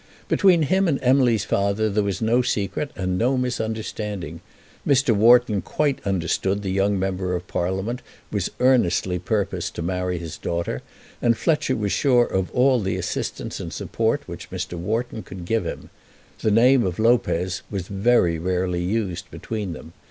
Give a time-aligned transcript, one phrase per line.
[0.27, 4.41] Between him and Emily's father there was no secret and no misunderstanding.
[4.83, 5.13] Mr.
[5.15, 8.01] Wharton quite understood that the young member of Parliament
[8.31, 10.81] was earnestly purposed to marry his daughter,
[11.21, 14.73] and Fletcher was sure of all the assistance and support which Mr.
[14.75, 15.91] Wharton could give him.
[16.39, 19.93] The name of Lopez was very rarely used between them.